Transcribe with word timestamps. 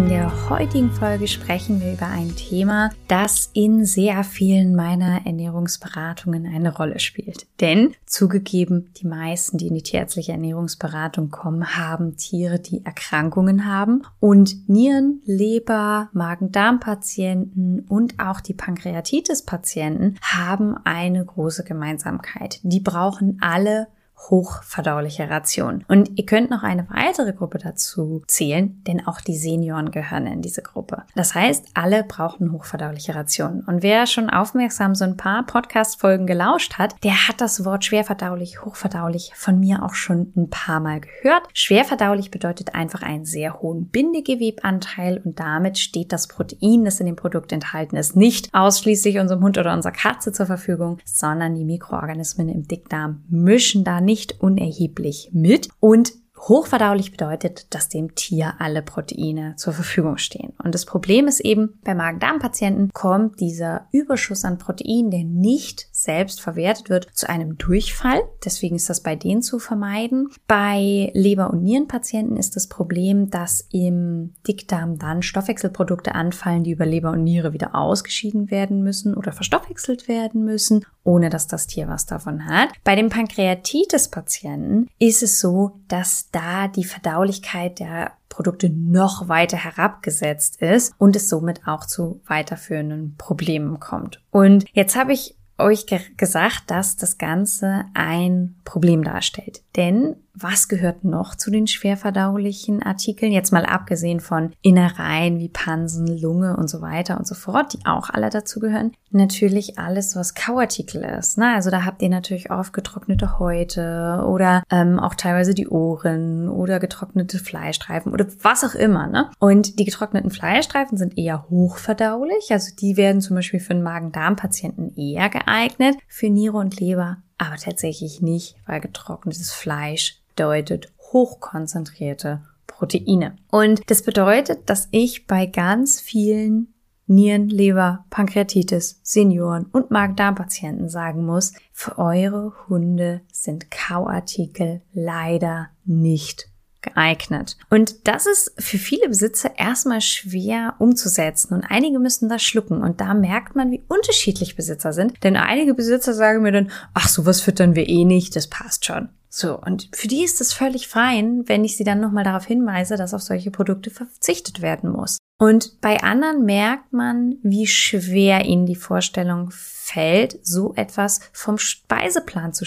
In 0.00 0.08
der 0.08 0.48
heutigen 0.48 0.90
Folge 0.90 1.28
sprechen 1.28 1.82
wir 1.82 1.92
über 1.92 2.06
ein 2.06 2.34
Thema, 2.34 2.88
das 3.06 3.50
in 3.52 3.84
sehr 3.84 4.24
vielen 4.24 4.74
meiner 4.74 5.26
Ernährungsberatungen 5.26 6.46
eine 6.46 6.74
Rolle 6.74 6.98
spielt. 7.00 7.46
Denn 7.60 7.94
zugegeben, 8.06 8.94
die 8.96 9.06
meisten, 9.06 9.58
die 9.58 9.66
in 9.66 9.74
die 9.74 9.82
tierärztliche 9.82 10.32
Ernährungsberatung 10.32 11.28
kommen, 11.28 11.76
haben 11.76 12.16
Tiere, 12.16 12.58
die 12.60 12.82
Erkrankungen 12.82 13.66
haben 13.66 14.00
und 14.20 14.70
Nieren, 14.70 15.20
Leber, 15.26 16.08
Magen-Darm-Patienten 16.14 17.80
und 17.86 18.18
auch 18.18 18.40
die 18.40 18.54
Pankreatitis-Patienten 18.54 20.16
haben 20.22 20.78
eine 20.82 21.22
große 21.22 21.62
Gemeinsamkeit. 21.62 22.60
Die 22.62 22.80
brauchen 22.80 23.36
alle 23.42 23.88
hochverdauliche 24.28 25.28
Ration. 25.30 25.84
Und 25.88 26.18
ihr 26.18 26.26
könnt 26.26 26.50
noch 26.50 26.62
eine 26.62 26.86
weitere 26.90 27.32
Gruppe 27.32 27.58
dazu 27.58 28.22
zählen, 28.26 28.82
denn 28.84 29.06
auch 29.06 29.20
die 29.20 29.36
Senioren 29.36 29.90
gehören 29.90 30.26
in 30.26 30.42
diese 30.42 30.62
Gruppe. 30.62 31.04
Das 31.14 31.34
heißt, 31.34 31.68
alle 31.74 32.04
brauchen 32.04 32.52
hochverdauliche 32.52 33.14
Rationen. 33.14 33.64
Und 33.64 33.82
wer 33.82 34.06
schon 34.06 34.30
aufmerksam 34.30 34.94
so 34.94 35.04
ein 35.04 35.16
paar 35.16 35.44
Podcast-Folgen 35.44 36.26
gelauscht 36.26 36.78
hat, 36.78 36.94
der 37.02 37.28
hat 37.28 37.40
das 37.40 37.64
Wort 37.64 37.84
schwerverdaulich, 37.84 38.64
hochverdaulich 38.64 39.32
von 39.34 39.58
mir 39.58 39.82
auch 39.82 39.94
schon 39.94 40.32
ein 40.36 40.50
paar 40.50 40.80
Mal 40.80 41.00
gehört. 41.00 41.48
Schwerverdaulich 41.52 42.30
bedeutet 42.30 42.74
einfach 42.74 43.02
einen 43.02 43.24
sehr 43.24 43.60
hohen 43.60 43.88
Bindegewebanteil 43.88 45.20
und 45.24 45.40
damit 45.40 45.78
steht 45.78 46.12
das 46.12 46.28
Protein, 46.28 46.84
das 46.84 47.00
in 47.00 47.06
dem 47.06 47.16
Produkt 47.16 47.52
enthalten 47.52 47.96
ist, 47.96 48.16
nicht 48.16 48.52
ausschließlich 48.52 49.18
unserem 49.18 49.42
Hund 49.42 49.58
oder 49.58 49.72
unserer 49.72 49.92
Katze 49.92 50.32
zur 50.32 50.46
Verfügung, 50.46 50.98
sondern 51.04 51.54
die 51.54 51.64
Mikroorganismen 51.64 52.48
im 52.48 52.66
Dickdarm 52.66 53.24
mischen 53.28 53.84
da 53.84 54.00
nicht 54.00 54.09
unerheblich 54.40 55.30
mit 55.32 55.68
und 55.78 56.12
Hochverdaulich 56.48 57.10
bedeutet, 57.10 57.74
dass 57.74 57.90
dem 57.90 58.14
Tier 58.14 58.54
alle 58.58 58.80
Proteine 58.80 59.56
zur 59.56 59.74
Verfügung 59.74 60.16
stehen. 60.16 60.54
Und 60.62 60.74
das 60.74 60.86
Problem 60.86 61.28
ist 61.28 61.40
eben, 61.40 61.78
bei 61.84 61.94
Magen-Darm-Patienten 61.94 62.90
kommt 62.94 63.40
dieser 63.40 63.88
Überschuss 63.92 64.46
an 64.46 64.56
Protein, 64.56 65.10
der 65.10 65.24
nicht 65.24 65.89
selbst 66.02 66.40
verwertet 66.40 66.90
wird, 66.90 67.08
zu 67.12 67.28
einem 67.28 67.58
Durchfall. 67.58 68.22
Deswegen 68.44 68.76
ist 68.76 68.90
das 68.90 69.02
bei 69.02 69.16
denen 69.16 69.42
zu 69.42 69.58
vermeiden. 69.58 70.28
Bei 70.46 71.10
Leber- 71.14 71.50
und 71.50 71.62
Nierenpatienten 71.62 72.36
ist 72.36 72.56
das 72.56 72.68
Problem, 72.68 73.30
dass 73.30 73.66
im 73.70 74.34
Dickdarm 74.46 74.98
dann 74.98 75.22
Stoffwechselprodukte 75.22 76.14
anfallen, 76.14 76.64
die 76.64 76.72
über 76.72 76.86
Leber 76.86 77.10
und 77.12 77.24
Niere 77.24 77.52
wieder 77.52 77.74
ausgeschieden 77.74 78.50
werden 78.50 78.82
müssen 78.82 79.14
oder 79.14 79.32
verstoffwechselt 79.32 80.08
werden 80.08 80.44
müssen, 80.44 80.84
ohne 81.04 81.30
dass 81.30 81.46
das 81.46 81.66
Tier 81.66 81.88
was 81.88 82.06
davon 82.06 82.46
hat. 82.46 82.70
Bei 82.84 82.96
dem 82.96 83.08
Pankreatitis-Patienten 83.08 84.88
ist 84.98 85.22
es 85.22 85.40
so, 85.40 85.80
dass 85.88 86.30
da 86.30 86.68
die 86.68 86.84
Verdaulichkeit 86.84 87.78
der 87.78 88.12
Produkte 88.30 88.70
noch 88.70 89.28
weiter 89.28 89.58
herabgesetzt 89.58 90.62
ist 90.62 90.94
und 90.96 91.16
es 91.16 91.28
somit 91.28 91.66
auch 91.66 91.84
zu 91.84 92.22
weiterführenden 92.26 93.16
Problemen 93.18 93.80
kommt. 93.80 94.22
Und 94.30 94.64
jetzt 94.72 94.96
habe 94.96 95.12
ich 95.12 95.36
euch 95.60 95.86
ge 95.86 96.00
gesagt, 96.16 96.64
dass 96.70 96.96
das 96.96 97.18
Ganze 97.18 97.84
ein 97.94 98.56
Problem 98.64 99.04
darstellt. 99.04 99.62
Denn 99.76 100.16
was 100.34 100.68
gehört 100.68 101.04
noch 101.04 101.34
zu 101.34 101.50
den 101.50 101.66
schwerverdaulichen 101.66 102.82
Artikeln? 102.82 103.32
Jetzt 103.32 103.52
mal 103.52 103.66
abgesehen 103.66 104.20
von 104.20 104.52
Innereien 104.62 105.38
wie 105.38 105.48
Pansen, 105.48 106.06
Lunge 106.06 106.56
und 106.56 106.68
so 106.68 106.80
weiter 106.80 107.18
und 107.18 107.26
so 107.26 107.34
fort, 107.34 107.72
die 107.72 107.86
auch 107.86 108.10
alle 108.10 108.30
dazu 108.30 108.60
gehören. 108.60 108.92
Natürlich 109.10 109.78
alles, 109.78 110.14
was 110.14 110.34
Kauartikel 110.34 111.02
ist. 111.02 111.38
Ne? 111.38 111.54
Also 111.54 111.70
da 111.70 111.84
habt 111.84 112.02
ihr 112.02 112.08
natürlich 112.08 112.50
aufgetrocknete 112.50 113.38
Häute 113.38 114.24
oder 114.26 114.62
ähm, 114.70 115.00
auch 115.00 115.14
teilweise 115.14 115.54
die 115.54 115.68
Ohren 115.68 116.48
oder 116.48 116.78
getrocknete 116.78 117.38
Fleischstreifen 117.38 118.12
oder 118.12 118.26
was 118.42 118.64
auch 118.64 118.74
immer. 118.74 119.08
Ne? 119.08 119.30
Und 119.38 119.78
die 119.78 119.84
getrockneten 119.84 120.30
Fleischstreifen 120.30 120.96
sind 120.96 121.18
eher 121.18 121.48
hochverdaulich. 121.50 122.50
Also 122.50 122.74
die 122.74 122.96
werden 122.96 123.20
zum 123.20 123.36
Beispiel 123.36 123.60
für 123.60 123.72
einen 123.72 123.82
Magen-Darm-Patienten 123.82 124.94
eher 124.96 125.28
geeignet. 125.28 125.96
Für 126.06 126.30
Niere 126.30 126.58
und 126.58 126.78
Leber 126.78 127.18
aber 127.40 127.56
tatsächlich 127.56 128.20
nicht, 128.20 128.56
weil 128.66 128.80
getrocknetes 128.80 129.50
Fleisch 129.50 130.19
bedeutet 130.40 130.90
hochkonzentrierte 131.12 132.40
Proteine. 132.66 133.36
Und 133.50 133.82
das 133.88 134.02
bedeutet, 134.02 134.70
dass 134.70 134.88
ich 134.90 135.26
bei 135.26 135.44
ganz 135.44 136.00
vielen 136.00 136.72
Nieren, 137.06 137.50
Leber, 137.50 138.06
Pankreatitis, 138.08 139.00
Senioren 139.02 139.66
und 139.66 139.90
Magen-Darm-Patienten 139.90 140.88
sagen 140.88 141.26
muss, 141.26 141.52
für 141.74 141.98
eure 141.98 142.54
Hunde 142.68 143.20
sind 143.30 143.70
Kauartikel 143.70 144.80
leider 144.94 145.68
nicht 145.84 146.49
geeignet. 146.82 147.56
Und 147.68 148.06
das 148.08 148.26
ist 148.26 148.52
für 148.58 148.78
viele 148.78 149.08
Besitzer 149.08 149.58
erstmal 149.58 150.00
schwer 150.00 150.74
umzusetzen 150.78 151.54
und 151.54 151.64
einige 151.64 151.98
müssen 151.98 152.28
das 152.28 152.42
schlucken 152.42 152.82
und 152.82 153.00
da 153.00 153.14
merkt 153.14 153.56
man, 153.56 153.70
wie 153.70 153.82
unterschiedlich 153.88 154.56
Besitzer 154.56 154.92
sind, 154.92 155.22
denn 155.22 155.36
einige 155.36 155.74
Besitzer 155.74 156.14
sagen 156.14 156.42
mir 156.42 156.52
dann, 156.52 156.70
ach, 156.94 157.08
sowas 157.08 157.40
füttern 157.40 157.74
wir 157.74 157.88
eh 157.88 158.04
nicht, 158.04 158.36
das 158.36 158.48
passt 158.48 158.84
schon. 158.84 159.08
So, 159.32 159.56
und 159.56 159.88
für 159.94 160.08
die 160.08 160.24
ist 160.24 160.40
es 160.40 160.52
völlig 160.52 160.88
fein, 160.88 161.44
wenn 161.46 161.64
ich 161.64 161.76
sie 161.76 161.84
dann 161.84 162.00
nochmal 162.00 162.24
darauf 162.24 162.46
hinweise, 162.46 162.96
dass 162.96 163.14
auf 163.14 163.22
solche 163.22 163.52
Produkte 163.52 163.90
verzichtet 163.90 164.60
werden 164.60 164.90
muss. 164.90 165.18
Und 165.38 165.80
bei 165.80 166.02
anderen 166.02 166.44
merkt 166.44 166.92
man, 166.92 167.36
wie 167.42 167.68
schwer 167.68 168.44
ihnen 168.44 168.66
die 168.66 168.74
Vorstellung 168.74 169.50
fällt, 169.52 170.38
so 170.44 170.74
etwas 170.74 171.20
vom 171.32 171.58
Speiseplan 171.58 172.52
zu 172.52 172.64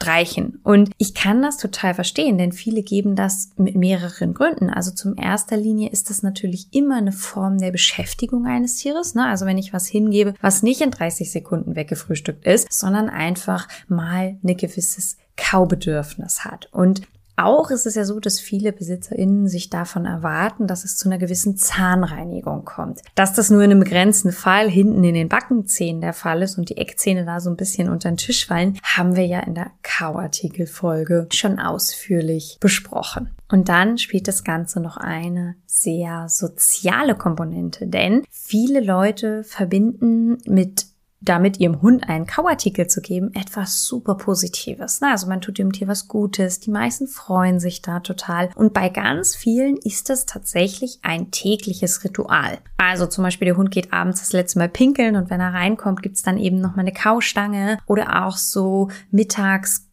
streichen. 0.00 0.60
Und 0.62 0.90
ich 0.96 1.14
kann 1.14 1.42
das 1.42 1.56
total 1.56 1.94
verstehen, 1.94 2.38
denn 2.38 2.52
viele 2.52 2.82
geben 2.82 3.16
das 3.16 3.50
mit 3.56 3.74
mehreren 3.74 4.32
Gründen. 4.32 4.70
Also 4.70 4.92
zum 4.92 5.16
erster 5.16 5.56
Linie 5.56 5.90
ist 5.90 6.10
das 6.10 6.22
natürlich 6.22 6.68
immer 6.72 6.96
eine 6.96 7.12
Form 7.12 7.58
der 7.58 7.72
Beschäftigung 7.72 8.46
eines 8.46 8.76
Tieres. 8.76 9.14
Ne? 9.14 9.26
Also 9.26 9.44
wenn 9.46 9.58
ich 9.58 9.72
was 9.72 9.86
hingebe, 9.86 10.34
was 10.40 10.62
nicht 10.62 10.80
in 10.80 10.90
30 10.90 11.30
Sekunden 11.32 11.74
weggefrühstückt 11.74 12.46
ist, 12.46 12.72
sondern 12.72 13.08
einfach 13.08 13.68
mal 13.88 14.38
ein 14.42 14.56
gewisses 14.56 15.16
Kaubedürfnis 15.36 16.44
hat. 16.44 16.68
Und 16.72 17.02
auch 17.38 17.70
ist 17.70 17.86
es 17.86 17.94
ja 17.94 18.04
so, 18.04 18.20
dass 18.20 18.40
viele 18.40 18.72
BesitzerInnen 18.72 19.48
sich 19.48 19.70
davon 19.70 20.04
erwarten, 20.04 20.66
dass 20.66 20.84
es 20.84 20.96
zu 20.96 21.08
einer 21.08 21.18
gewissen 21.18 21.56
Zahnreinigung 21.56 22.64
kommt. 22.64 23.00
Dass 23.14 23.32
das 23.32 23.50
nur 23.50 23.62
in 23.62 23.70
einem 23.70 23.80
begrenzten 23.80 24.32
Fall 24.32 24.68
hinten 24.68 25.04
in 25.04 25.14
den 25.14 25.28
Backenzähnen 25.28 26.00
der 26.00 26.12
Fall 26.12 26.42
ist 26.42 26.58
und 26.58 26.68
die 26.68 26.76
Eckzähne 26.76 27.24
da 27.24 27.40
so 27.40 27.50
ein 27.50 27.56
bisschen 27.56 27.88
unter 27.88 28.10
den 28.10 28.16
Tisch 28.16 28.46
fallen, 28.46 28.78
haben 28.82 29.16
wir 29.16 29.26
ja 29.26 29.40
in 29.40 29.54
der 29.54 29.70
Kauartikelfolge 29.82 31.28
schon 31.32 31.58
ausführlich 31.58 32.58
besprochen. 32.60 33.30
Und 33.50 33.68
dann 33.68 33.96
spielt 33.98 34.28
das 34.28 34.44
Ganze 34.44 34.80
noch 34.80 34.96
eine 34.96 35.54
sehr 35.66 36.28
soziale 36.28 37.14
Komponente, 37.14 37.86
denn 37.86 38.24
viele 38.30 38.80
Leute 38.80 39.42
verbinden 39.44 40.38
mit 40.44 40.86
damit 41.20 41.58
ihrem 41.58 41.82
Hund 41.82 42.08
einen 42.08 42.26
Kauartikel 42.26 42.86
zu 42.86 43.00
geben, 43.00 43.34
etwas 43.34 43.84
super 43.84 44.14
Positives. 44.14 45.02
Also 45.02 45.26
man 45.26 45.40
tut 45.40 45.58
dem 45.58 45.72
Tier 45.72 45.88
was 45.88 46.08
Gutes, 46.08 46.60
die 46.60 46.70
meisten 46.70 47.06
freuen 47.06 47.60
sich 47.60 47.82
da 47.82 48.00
total. 48.00 48.50
Und 48.54 48.72
bei 48.72 48.88
ganz 48.88 49.34
vielen 49.34 49.76
ist 49.76 50.10
das 50.10 50.26
tatsächlich 50.26 51.00
ein 51.02 51.30
tägliches 51.30 52.04
Ritual. 52.04 52.58
Also 52.76 53.06
zum 53.06 53.24
Beispiel 53.24 53.46
der 53.46 53.56
Hund 53.56 53.70
geht 53.70 53.92
abends 53.92 54.20
das 54.20 54.32
letzte 54.32 54.58
Mal 54.58 54.68
pinkeln 54.68 55.16
und 55.16 55.30
wenn 55.30 55.40
er 55.40 55.54
reinkommt, 55.54 56.02
gibt's 56.02 56.22
dann 56.22 56.38
eben 56.38 56.60
noch 56.60 56.76
mal 56.76 56.82
eine 56.82 56.92
Kaustange 56.92 57.78
oder 57.86 58.24
auch 58.24 58.36
so 58.36 58.88
mittags 59.10 59.87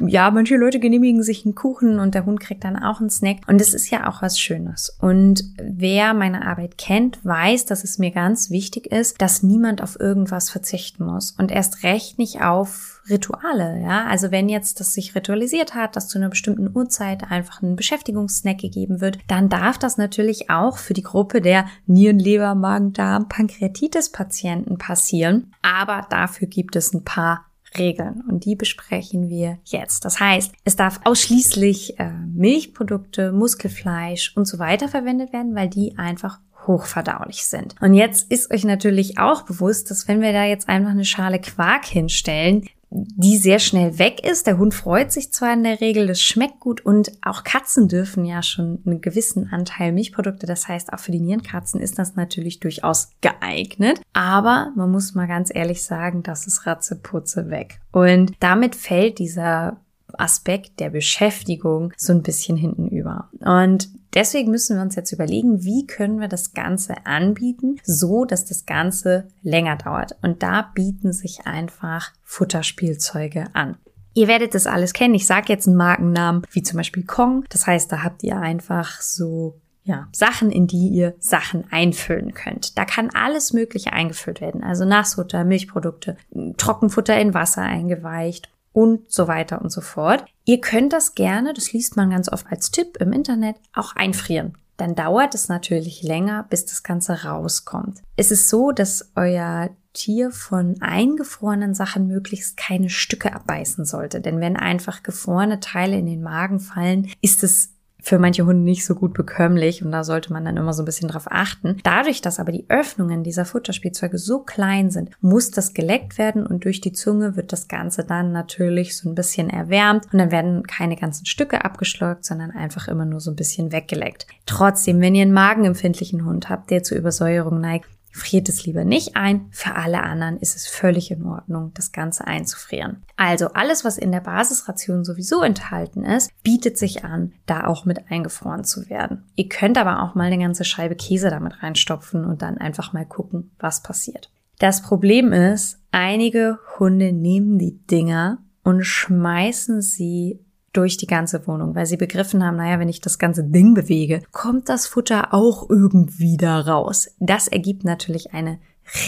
ja, 0.00 0.30
manche 0.30 0.56
Leute 0.56 0.80
genehmigen 0.80 1.22
sich 1.22 1.44
einen 1.44 1.54
Kuchen 1.54 1.98
und 1.98 2.14
der 2.14 2.26
Hund 2.26 2.40
kriegt 2.40 2.64
dann 2.64 2.76
auch 2.76 3.00
einen 3.00 3.10
Snack. 3.10 3.38
Und 3.46 3.60
es 3.60 3.74
ist 3.74 3.90
ja 3.90 4.08
auch 4.08 4.22
was 4.22 4.38
Schönes. 4.38 4.96
Und 5.00 5.44
wer 5.56 6.14
meine 6.14 6.46
Arbeit 6.46 6.78
kennt, 6.78 7.24
weiß, 7.24 7.66
dass 7.66 7.84
es 7.84 7.98
mir 7.98 8.10
ganz 8.10 8.50
wichtig 8.50 8.86
ist, 8.86 9.20
dass 9.20 9.42
niemand 9.42 9.82
auf 9.82 9.98
irgendwas 9.98 10.50
verzichten 10.50 11.04
muss. 11.04 11.32
Und 11.32 11.50
erst 11.50 11.82
recht 11.82 12.18
nicht 12.18 12.42
auf 12.42 13.02
Rituale, 13.08 13.80
ja. 13.82 14.06
Also 14.06 14.30
wenn 14.30 14.48
jetzt 14.48 14.80
das 14.80 14.94
sich 14.94 15.14
ritualisiert 15.14 15.74
hat, 15.74 15.96
dass 15.96 16.08
zu 16.08 16.18
einer 16.18 16.30
bestimmten 16.30 16.74
Uhrzeit 16.74 17.30
einfach 17.30 17.62
ein 17.62 17.76
Beschäftigungssnack 17.76 18.58
gegeben 18.58 19.00
wird, 19.00 19.18
dann 19.28 19.48
darf 19.48 19.78
das 19.78 19.98
natürlich 19.98 20.50
auch 20.50 20.78
für 20.78 20.94
die 20.94 21.02
Gruppe 21.02 21.40
der 21.40 21.66
Nierenleber, 21.86 22.54
Magen-Darm, 22.54 23.28
Pankreatitis-Patienten 23.28 24.78
passieren. 24.78 25.52
Aber 25.62 26.06
dafür 26.08 26.48
gibt 26.48 26.76
es 26.76 26.94
ein 26.94 27.04
paar 27.04 27.46
Regeln 27.78 28.22
und 28.28 28.44
die 28.44 28.56
besprechen 28.56 29.28
wir 29.28 29.58
jetzt. 29.64 30.04
Das 30.04 30.20
heißt, 30.20 30.52
es 30.64 30.76
darf 30.76 31.00
ausschließlich 31.04 31.98
äh, 31.98 32.10
Milchprodukte, 32.34 33.32
Muskelfleisch 33.32 34.32
und 34.36 34.46
so 34.46 34.58
weiter 34.58 34.88
verwendet 34.88 35.32
werden, 35.32 35.54
weil 35.54 35.68
die 35.68 35.98
einfach 35.98 36.38
hochverdaulich 36.66 37.44
sind. 37.44 37.74
Und 37.80 37.94
jetzt 37.94 38.30
ist 38.30 38.50
euch 38.50 38.64
natürlich 38.64 39.18
auch 39.18 39.42
bewusst, 39.42 39.90
dass 39.90 40.08
wenn 40.08 40.20
wir 40.20 40.32
da 40.32 40.44
jetzt 40.44 40.68
einfach 40.68 40.90
eine 40.90 41.04
Schale 41.04 41.40
Quark 41.40 41.84
hinstellen, 41.84 42.66
die 42.94 43.36
sehr 43.36 43.58
schnell 43.58 43.98
weg 43.98 44.24
ist. 44.24 44.46
Der 44.46 44.56
Hund 44.56 44.72
freut 44.72 45.10
sich 45.10 45.32
zwar 45.32 45.52
in 45.52 45.64
der 45.64 45.80
Regel, 45.80 46.06
das 46.06 46.20
schmeckt 46.20 46.60
gut 46.60 46.84
und 46.84 47.10
auch 47.22 47.42
Katzen 47.42 47.88
dürfen 47.88 48.24
ja 48.24 48.42
schon 48.42 48.78
einen 48.86 49.00
gewissen 49.00 49.48
Anteil 49.52 49.92
Milchprodukte. 49.92 50.46
Das 50.46 50.68
heißt, 50.68 50.92
auch 50.92 51.00
für 51.00 51.12
die 51.12 51.20
Nierenkatzen 51.20 51.80
ist 51.80 51.98
das 51.98 52.14
natürlich 52.14 52.60
durchaus 52.60 53.10
geeignet. 53.20 54.00
Aber 54.12 54.72
man 54.76 54.90
muss 54.90 55.14
mal 55.14 55.26
ganz 55.26 55.50
ehrlich 55.52 55.82
sagen, 55.82 56.22
das 56.22 56.46
ist 56.46 56.66
Ratzeputze 56.66 57.50
weg. 57.50 57.80
Und 57.90 58.32
damit 58.38 58.76
fällt 58.76 59.18
dieser 59.18 59.78
Aspekt 60.16 60.78
der 60.78 60.90
Beschäftigung 60.90 61.92
so 61.96 62.12
ein 62.12 62.22
bisschen 62.22 62.56
hinten 62.56 62.88
über. 62.88 63.28
Und 63.40 63.88
deswegen 64.14 64.50
müssen 64.50 64.76
wir 64.76 64.82
uns 64.82 64.96
jetzt 64.96 65.12
überlegen, 65.12 65.64
wie 65.64 65.86
können 65.86 66.20
wir 66.20 66.28
das 66.28 66.54
Ganze 66.54 67.06
anbieten, 67.06 67.80
so 67.84 68.24
dass 68.24 68.44
das 68.44 68.66
Ganze 68.66 69.28
länger 69.42 69.76
dauert. 69.76 70.16
Und 70.22 70.42
da 70.42 70.70
bieten 70.74 71.12
sich 71.12 71.46
einfach 71.46 72.12
Futterspielzeuge 72.22 73.46
an. 73.52 73.76
Ihr 74.14 74.28
werdet 74.28 74.54
das 74.54 74.66
alles 74.66 74.92
kennen. 74.92 75.14
Ich 75.14 75.26
sage 75.26 75.46
jetzt 75.48 75.66
einen 75.66 75.76
Markennamen 75.76 76.42
wie 76.52 76.62
zum 76.62 76.76
Beispiel 76.76 77.04
Kong. 77.04 77.44
Das 77.50 77.66
heißt, 77.66 77.90
da 77.90 78.02
habt 78.02 78.22
ihr 78.22 78.38
einfach 78.38 79.00
so 79.00 79.60
ja, 79.82 80.08
Sachen, 80.12 80.50
in 80.50 80.66
die 80.66 80.88
ihr 80.88 81.14
Sachen 81.18 81.64
einfüllen 81.70 82.32
könnt. 82.32 82.78
Da 82.78 82.84
kann 82.84 83.10
alles 83.12 83.52
Mögliche 83.52 83.92
eingefüllt 83.92 84.40
werden. 84.40 84.62
Also 84.62 84.84
Nassfutter, 84.84 85.44
Milchprodukte, 85.44 86.16
Trockenfutter 86.56 87.18
in 87.20 87.34
Wasser 87.34 87.62
eingeweicht 87.62 88.48
und 88.74 89.10
so 89.10 89.26
weiter 89.28 89.62
und 89.62 89.70
so 89.70 89.80
fort. 89.80 90.26
Ihr 90.44 90.60
könnt 90.60 90.92
das 90.92 91.14
gerne, 91.14 91.54
das 91.54 91.72
liest 91.72 91.96
man 91.96 92.10
ganz 92.10 92.30
oft 92.30 92.46
als 92.50 92.70
Tipp 92.70 92.98
im 92.98 93.14
Internet, 93.14 93.56
auch 93.72 93.96
einfrieren. 93.96 94.58
Dann 94.76 94.96
dauert 94.96 95.34
es 95.34 95.48
natürlich 95.48 96.02
länger, 96.02 96.44
bis 96.50 96.66
das 96.66 96.82
Ganze 96.82 97.24
rauskommt. 97.24 98.02
Es 98.16 98.30
ist 98.30 98.48
so, 98.48 98.72
dass 98.72 99.12
euer 99.14 99.70
Tier 99.92 100.32
von 100.32 100.82
eingefrorenen 100.82 101.74
Sachen 101.74 102.08
möglichst 102.08 102.56
keine 102.56 102.90
Stücke 102.90 103.32
abbeißen 103.32 103.84
sollte. 103.84 104.20
Denn 104.20 104.40
wenn 104.40 104.56
einfach 104.56 105.04
gefrorene 105.04 105.60
Teile 105.60 105.96
in 105.96 106.06
den 106.06 106.22
Magen 106.22 106.58
fallen, 106.58 107.08
ist 107.20 107.44
es 107.44 107.73
für 108.04 108.18
manche 108.18 108.44
Hunde 108.44 108.62
nicht 108.62 108.84
so 108.84 108.94
gut 108.94 109.14
bekömmlich 109.14 109.84
und 109.84 109.90
da 109.90 110.04
sollte 110.04 110.32
man 110.32 110.44
dann 110.44 110.56
immer 110.56 110.72
so 110.72 110.82
ein 110.82 110.84
bisschen 110.84 111.08
drauf 111.08 111.26
achten. 111.30 111.78
Dadurch, 111.82 112.20
dass 112.20 112.38
aber 112.38 112.52
die 112.52 112.66
Öffnungen 112.68 113.24
dieser 113.24 113.46
Futterspielzeuge 113.46 114.18
so 114.18 114.40
klein 114.40 114.90
sind, 114.90 115.10
muss 115.20 115.50
das 115.50 115.72
geleckt 115.74 116.18
werden 116.18 116.46
und 116.46 116.64
durch 116.64 116.80
die 116.80 116.92
Zunge 116.92 117.36
wird 117.36 117.52
das 117.52 117.66
Ganze 117.66 118.04
dann 118.04 118.30
natürlich 118.30 118.96
so 118.96 119.08
ein 119.08 119.14
bisschen 119.14 119.48
erwärmt 119.48 120.04
und 120.12 120.18
dann 120.18 120.30
werden 120.30 120.66
keine 120.66 120.96
ganzen 120.96 121.26
Stücke 121.26 121.64
abgeschleugt, 121.64 122.24
sondern 122.24 122.50
einfach 122.50 122.88
immer 122.88 123.06
nur 123.06 123.20
so 123.20 123.30
ein 123.30 123.36
bisschen 123.36 123.72
weggeleckt. 123.72 124.26
Trotzdem, 124.46 125.00
wenn 125.00 125.14
ihr 125.14 125.22
einen 125.22 125.32
magenempfindlichen 125.32 126.26
Hund 126.26 126.50
habt, 126.50 126.70
der 126.70 126.82
zur 126.82 126.98
Übersäuerung 126.98 127.60
neigt, 127.60 127.88
friert 128.14 128.48
es 128.48 128.64
lieber 128.64 128.84
nicht 128.84 129.16
ein. 129.16 129.48
Für 129.50 129.74
alle 129.74 130.02
anderen 130.04 130.38
ist 130.38 130.54
es 130.54 130.68
völlig 130.68 131.10
in 131.10 131.24
Ordnung, 131.24 131.72
das 131.74 131.90
Ganze 131.90 132.26
einzufrieren. 132.26 133.02
Also 133.16 133.48
alles, 133.48 133.84
was 133.84 133.98
in 133.98 134.12
der 134.12 134.20
Basisration 134.20 135.04
sowieso 135.04 135.42
enthalten 135.42 136.04
ist, 136.04 136.30
bietet 136.44 136.78
sich 136.78 137.04
an, 137.04 137.32
da 137.46 137.66
auch 137.66 137.84
mit 137.84 138.10
eingefroren 138.10 138.62
zu 138.62 138.88
werden. 138.88 139.24
Ihr 139.34 139.48
könnt 139.48 139.78
aber 139.78 140.02
auch 140.02 140.14
mal 140.14 140.24
eine 140.24 140.38
ganze 140.38 140.64
Scheibe 140.64 140.94
Käse 140.94 141.28
damit 141.28 141.60
reinstopfen 141.62 142.24
und 142.24 142.40
dann 142.40 142.56
einfach 142.56 142.92
mal 142.92 143.04
gucken, 143.04 143.50
was 143.58 143.82
passiert. 143.82 144.30
Das 144.60 144.80
Problem 144.80 145.32
ist, 145.32 145.80
einige 145.90 146.60
Hunde 146.78 147.12
nehmen 147.12 147.58
die 147.58 147.84
Dinger 147.86 148.38
und 148.62 148.84
schmeißen 148.84 149.82
sie 149.82 150.43
durch 150.76 150.96
die 150.96 151.06
ganze 151.06 151.46
Wohnung, 151.46 151.74
weil 151.74 151.86
sie 151.86 151.96
begriffen 151.96 152.44
haben, 152.44 152.56
naja, 152.56 152.78
wenn 152.78 152.88
ich 152.88 153.00
das 153.00 153.18
ganze 153.18 153.44
Ding 153.44 153.74
bewege, 153.74 154.22
kommt 154.32 154.68
das 154.68 154.86
Futter 154.86 155.32
auch 155.32 155.68
irgendwie 155.70 156.36
da 156.36 156.60
raus. 156.60 157.14
Das 157.18 157.48
ergibt 157.48 157.84
natürlich 157.84 158.34
eine 158.34 158.58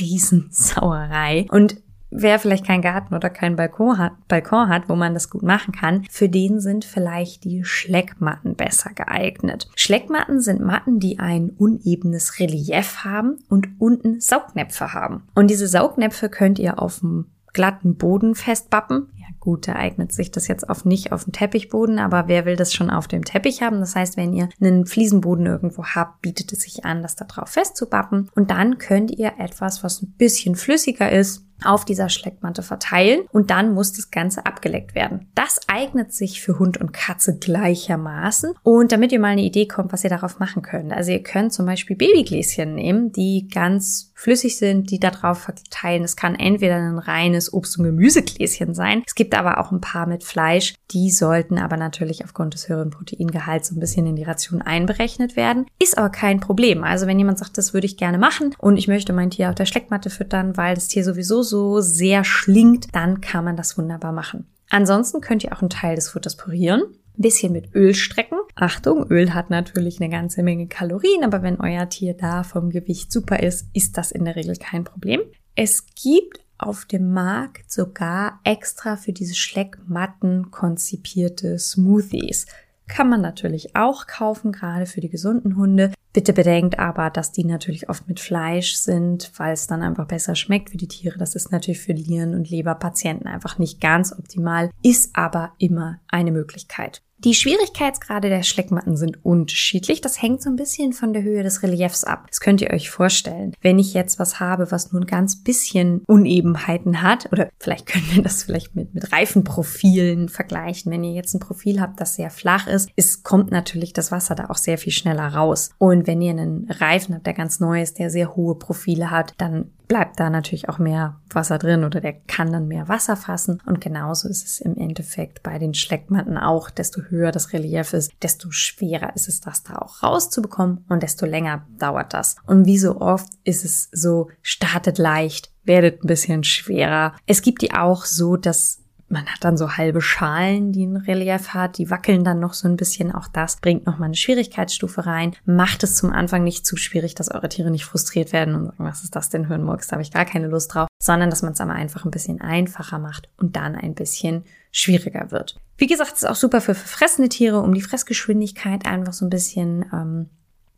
Riesensauerei. 0.01 1.47
Und 1.51 1.77
wer 2.11 2.39
vielleicht 2.39 2.67
keinen 2.67 2.83
Garten 2.83 3.15
oder 3.15 3.31
keinen 3.31 3.57
Balkon 3.57 3.99
hat, 3.99 4.13
Balkon 4.29 4.69
hat, 4.69 4.89
wo 4.89 4.97
man 4.97 5.15
das 5.15 5.31
gut 5.31 5.43
machen 5.43 5.73
kann, 5.73 6.05
für 6.11 6.29
den 6.29 6.61
sind 6.61 6.85
vielleicht 6.85 7.45
die 7.45 7.65
Schleckmatten 7.65 8.55
besser 8.55 8.91
geeignet. 8.95 9.69
Schleckmatten 9.75 10.41
sind 10.41 10.61
Matten, 10.61 10.99
die 10.99 11.19
ein 11.19 11.51
unebenes 11.51 12.39
Relief 12.39 13.05
haben 13.05 13.39
und 13.49 13.69
unten 13.79 14.21
Saugnäpfe 14.21 14.93
haben. 14.95 15.25
Und 15.35 15.51
diese 15.51 15.69
Saugnäpfe 15.69 16.29
könnt 16.29 16.59
ihr 16.59 16.81
auf 16.81 17.01
dem 17.01 17.27
glatten 17.53 17.97
Boden 17.97 18.35
festbappen. 18.35 19.09
Gut, 19.47 19.69
da 19.69 19.77
eignet 19.77 20.13
sich 20.13 20.33
das 20.33 20.49
jetzt 20.49 20.69
auf 20.69 20.85
nicht 20.85 21.13
auf 21.13 21.23
dem 21.23 21.33
Teppichboden, 21.33 22.01
aber 22.01 22.27
wer 22.27 22.47
will 22.47 22.57
das 22.57 22.75
schon 22.75 22.91
auf 22.91 23.07
dem 23.07 23.25
Teppich 23.25 23.63
haben? 23.63 23.79
Das 23.79 23.95
heißt, 23.95 24.17
wenn 24.17 24.33
ihr 24.33 24.49
einen 24.61 24.87
Fliesenboden 24.87 25.47
irgendwo 25.47 25.85
habt, 25.85 26.21
bietet 26.21 26.53
es 26.53 26.63
sich 26.63 26.85
an, 26.85 27.01
das 27.01 27.15
da 27.15 27.27
drauf 27.27 27.51
festzubappen. 27.51 28.29
Und 28.35 28.51
dann 28.51 28.79
könnt 28.79 29.13
ihr 29.13 29.35
etwas, 29.39 29.85
was 29.85 30.03
ein 30.03 30.15
bisschen 30.19 30.57
flüssiger 30.57 31.13
ist, 31.13 31.47
auf 31.65 31.85
dieser 31.85 32.09
Schleckmatte 32.09 32.63
verteilen 32.63 33.23
und 33.33 33.51
dann 33.51 33.73
muss 33.73 33.93
das 33.93 34.11
Ganze 34.11 34.45
abgeleckt 34.45 34.95
werden. 34.95 35.31
Das 35.35 35.61
eignet 35.69 36.13
sich 36.13 36.43
für 36.43 36.59
Hund 36.59 36.79
und 36.79 36.93
Katze 36.93 37.39
gleichermaßen 37.39 38.53
und 38.63 38.93
damit 38.93 39.13
ihr 39.13 39.21
mal 39.21 39.29
eine 39.29 39.43
Idee 39.43 39.67
kommt, 39.67 39.93
was 39.93 40.05
ihr 40.05 40.11
darauf 40.11 40.39
machen 40.39 40.63
könnt. 40.63 40.93
Also 40.93 41.13
ihr 41.13 41.23
könnt 41.23 41.53
zum 41.53 41.67
Beispiel 41.67 41.97
Babygläschen 41.97 42.75
nehmen, 42.75 43.13
die 43.13 43.49
ganz 43.49 44.13
flüssig 44.17 44.59
sind, 44.59 44.91
die 44.91 44.99
da 44.99 45.11
drauf 45.11 45.39
verteilen. 45.39 46.03
Es 46.03 46.17
kann 46.17 46.35
entweder 46.35 46.77
ein 46.77 46.99
reines 46.99 47.53
Obst- 47.53 47.79
und 47.79 47.85
Gemüsegläschen 47.85 48.75
sein. 48.75 49.03
Es 49.07 49.15
gibt 49.15 49.35
aber 49.35 49.61
auch 49.61 49.71
ein 49.71 49.83
paar 49.83 50.07
mit 50.07 50.25
Fleisch. 50.25 50.75
Die 50.91 51.11
sollten 51.11 51.59
aber 51.59 51.77
natürlich 51.77 52.25
aufgrund 52.25 52.55
des 52.55 52.69
höheren 52.69 52.91
Proteingehalts 52.91 53.69
so 53.69 53.77
ein 53.77 53.81
bisschen 53.81 54.07
in 54.07 54.17
die 54.17 54.25
Ration 54.25 54.63
einberechnet 54.63 55.37
werden. 55.37 55.67
Ist 55.79 55.99
aber 55.99 56.09
kein 56.09 56.41
Problem. 56.41 56.83
Also 56.83 57.07
wenn 57.07 57.19
jemand 57.19 57.39
sagt, 57.39 57.59
das 57.59 57.75
würde 57.75 57.87
ich 57.87 57.99
gerne 57.99 58.19
machen 58.19 58.55
und 58.59 58.79
ich 58.79 58.89
möchte 58.89 59.13
mein 59.13 59.31
Tier 59.31 59.51
auf 59.51 59.55
der 59.55 59.67
Schleckmatte 59.67 60.09
füttern, 60.09 60.57
weil 60.57 60.75
das 60.75 60.89
Tier 60.89 61.05
sowieso 61.05 61.43
so 61.43 61.81
sehr 61.81 62.25
schlingt, 62.25 62.95
dann 62.95 63.21
kann 63.21 63.45
man 63.45 63.57
das 63.57 63.77
wunderbar 63.77 64.13
machen. 64.13 64.47
Ansonsten 64.71 65.21
könnt 65.21 65.45
ihr 65.45 65.53
auch 65.53 65.61
einen 65.61 65.71
Teil 65.71 65.95
des 65.95 66.09
Futters 66.09 66.37
pürieren 66.37 66.83
ein 67.19 67.23
bisschen 67.23 67.53
mit 67.53 67.75
Öl 67.75 67.95
strecken. 67.95 68.39
Achtung, 68.55 69.07
Öl 69.11 69.35
hat 69.35 69.51
natürlich 69.51 70.01
eine 70.01 70.11
ganze 70.11 70.43
Menge 70.43 70.67
Kalorien, 70.67 71.25
aber 71.25 71.43
wenn 71.43 71.61
euer 71.61 71.89
Tier 71.89 72.15
da 72.15 72.43
vom 72.43 72.71
Gewicht 72.71 73.13
super 73.13 73.41
ist, 73.41 73.69
ist 73.73 73.97
das 73.97 74.11
in 74.13 74.25
der 74.25 74.37
Regel 74.37 74.57
kein 74.57 74.85
Problem. 74.85 75.21
Es 75.55 75.87
gibt 75.95 76.41
auf 76.59 76.85
dem 76.85 77.13
Markt 77.13 77.71
sogar 77.71 78.41
extra 78.45 78.97
für 78.97 79.13
diese 79.13 79.35
Schleckmatten 79.35 80.51
konzipierte 80.51 81.59
Smoothies. 81.59 82.47
Kann 82.89 83.09
man 83.09 83.21
natürlich 83.21 83.75
auch 83.75 84.07
kaufen, 84.07 84.53
gerade 84.53 84.87
für 84.87 85.01
die 85.01 85.09
gesunden 85.09 85.57
Hunde. 85.57 85.93
Bitte 86.13 86.33
bedenkt 86.33 86.79
aber, 86.79 87.11
dass 87.11 87.33
die 87.33 87.45
natürlich 87.45 87.91
oft 87.91 88.09
mit 88.09 88.21
Fleisch 88.21 88.75
sind, 88.75 89.31
weil 89.37 89.53
es 89.53 89.67
dann 89.67 89.83
einfach 89.83 90.07
besser 90.07 90.35
schmeckt 90.35 90.71
für 90.71 90.79
die 90.79 90.89
Tiere. 90.89 91.19
Das 91.19 91.35
ist 91.35 91.53
natürlich 91.53 91.81
für 91.81 91.93
Nieren- 91.93 92.35
und 92.35 92.49
Leberpatienten 92.49 93.27
einfach 93.27 93.59
nicht 93.59 93.81
ganz 93.81 94.13
optimal, 94.13 94.71
ist 94.83 95.11
aber 95.15 95.53
immer 95.59 96.01
eine 96.09 96.33
Möglichkeit. 96.33 97.03
Die 97.19 97.35
Schwierigkeitsgrade 97.35 98.29
der 98.29 98.43
Schleckmatten 98.43 98.97
sind 98.97 99.25
unterschiedlich. 99.25 100.03
Das 100.03 100.21
hängt 100.21 100.43
so 100.43 100.51
ein 100.51 100.57
bisschen 100.57 100.93
von 100.93 101.15
der 101.15 101.23
Höhe 101.23 101.43
des 101.43 101.63
Reliefs 101.63 102.05
ab. 102.05 102.27
Das 102.29 102.41
könnt 102.41 102.61
ihr 102.61 102.71
euch 102.71 102.91
vorstellen. 102.91 103.55
Wenn 103.63 103.79
ich 103.79 103.95
jetzt 103.95 104.19
was 104.19 104.39
habe, 104.39 104.71
was 104.71 104.93
nur 104.93 105.01
ein 105.01 105.07
ganz 105.07 105.43
bisschen 105.43 106.03
Unebenheiten 106.07 107.01
hat, 107.01 107.33
oder 107.33 107.49
vielleicht 107.59 107.87
können 107.87 108.07
wir 108.13 108.23
das 108.23 108.43
vielleicht 108.43 108.77
mit, 108.77 108.95
mit 108.95 109.13
Reifenprofilen 109.13 110.29
vergleichen. 110.29 110.93
Wenn 110.93 111.05
ihr 111.05 111.13
jetzt 111.13 111.35
ein 111.35 111.41
Profil 111.41 111.81
habt, 111.81 112.01
das 112.01 112.17
sehr 112.17 112.31
flach 112.31 112.67
ist, 112.67 112.91
es 112.97 113.23
kommt 113.23 113.51
natürlich 113.51 113.95
das 113.95 114.13
Wasser 114.13 114.35
da 114.35 114.51
auch 114.51 114.59
sehr 114.59 114.77
viel 114.77 114.93
schneller 114.93 115.29
raus. 115.29 115.71
Und 115.79 116.07
wenn 116.07 116.21
ihr 116.21 116.33
einen 116.33 116.71
Reifen 116.71 117.15
habt, 117.15 117.27
der 117.27 117.35
ganz 117.35 117.61
neu 117.61 117.81
ist, 117.81 117.99
der 117.99 118.11
sehr 118.11 118.37
hohe 118.37 118.57
Profile 118.57 119.11
hat, 119.11 119.33
dann 119.39 119.71
bleibt 119.89 120.19
da 120.21 120.31
natürlich 120.31 120.69
auch 120.69 120.79
mehr 120.79 121.21
Wasser 121.31 121.59
drin 121.59 121.85
oder 121.85 122.01
der 122.01 122.13
kann 122.13 122.53
dann 122.53 122.69
mehr 122.69 122.89
Wasser 122.89 123.17
fassen. 123.17 123.63
Und 123.67 123.81
genauso 123.81 124.29
ist 124.29 124.45
es 124.45 124.61
im 124.61 124.77
Endeffekt 124.77 125.43
bei 125.43 125.59
den 125.59 125.75
Schleckmatten 125.75 126.39
auch. 126.39 126.71
Desto 126.71 127.03
höher 127.03 127.33
das 127.33 127.53
Relief 127.53 127.93
ist, 127.93 128.13
desto 128.23 128.51
schwerer 128.51 129.15
ist 129.15 129.29
es, 129.29 129.41
das 129.41 129.63
da 129.63 129.77
auch 129.77 130.03
rauszubekommen 130.03 130.85
und 130.89 131.03
desto 131.03 131.27
länger 131.27 131.67
dauert 131.79 132.15
das. 132.15 132.37
Und 132.47 132.67
wie 132.67 132.79
so 132.79 133.01
oft 133.01 133.29
ist 133.45 133.65
es 133.65 133.89
so, 133.93 134.31
startet 134.43 134.99
leicht, 134.99 135.53
werdet 135.65 136.03
ein 136.03 136.09
bisschen 136.09 136.45
schwerer. 136.45 137.15
Es 137.27 137.43
gibt 137.43 137.63
die 137.63 137.73
auch 137.73 138.05
so, 138.05 138.37
dass 138.37 138.83
man 139.09 139.27
hat 139.27 139.45
dann 139.45 139.57
so 139.57 139.77
halbe 139.77 140.01
Schalen, 140.01 140.73
die 140.73 140.85
ein 140.85 140.97
Relief 140.97 141.49
hat, 141.49 141.79
die 141.79 141.91
wackeln 141.91 142.25
dann 142.25 142.41
noch 142.41 142.55
so 142.55 142.67
ein 142.67 142.77
bisschen. 142.77 143.13
Auch 143.13 143.29
das 143.29 143.57
bringt 143.61 143.87
nochmal 143.87 144.07
eine 144.07 144.17
Schwierigkeitsstufe 144.17 145.07
rein. 145.07 145.35
Macht 145.45 145.85
es 145.85 145.95
zum 145.95 146.11
Anfang 146.13 146.43
nicht 146.43 146.67
zu 146.67 146.77
schwierig, 146.77 147.15
dass 147.15 147.31
eure 147.31 147.49
Tiere 147.49 147.71
nicht 147.71 147.85
frustriert 147.85 148.33
werden 148.33 148.55
und 148.55 148.65
sagen, 148.67 148.85
was 148.85 149.05
ist 149.05 149.15
das 149.15 149.29
denn, 149.29 149.47
Hirnmurks, 149.47 149.87
da 149.87 149.93
habe 149.93 150.03
ich 150.03 150.11
gar 150.11 150.25
keine 150.25 150.49
Lust 150.49 150.75
drauf, 150.75 150.89
sondern 151.01 151.31
dass 151.31 151.43
man 151.43 151.53
es 151.53 151.61
aber 151.61 151.73
einfach 151.73 152.05
ein 152.05 152.11
bisschen 152.11 152.41
einfacher 152.41 152.99
macht 152.99 153.29
und 153.37 153.57
dann 153.57 153.77
ein 153.77 153.95
bisschen 153.95 154.45
schwieriger 154.73 155.31
wird. 155.31 155.57
Wie 155.79 155.87
gesagt, 155.87 156.13
es 156.15 156.23
ist 156.23 156.29
auch 156.29 156.37
super 156.37 156.61
für 156.61 156.75
verfressene 156.75 157.29
Tiere, 157.29 157.61
um 157.61 157.75
die 157.75 157.83
Fressgeschwindigkeit 157.83 158.87
einfach 158.87 159.13
so 159.13 159.25
ein 159.25 159.31
bisschen 159.31 159.85
ähm, 159.93 160.31